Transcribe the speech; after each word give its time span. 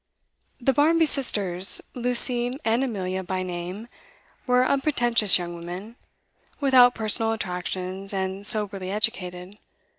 The 0.59 0.73
Barmby 0.73 1.05
sisters, 1.05 1.79
Lucy 1.93 2.57
and 2.65 2.83
Amelia 2.83 3.23
by 3.23 3.43
name, 3.43 3.87
were 4.47 4.65
unpretentious 4.65 5.37
young 5.37 5.55
women, 5.55 5.95
without 6.59 6.95
personal 6.95 7.33
attractions, 7.33 8.11
and 8.11 8.47
soberly 8.47 8.89
educated. 8.89 9.59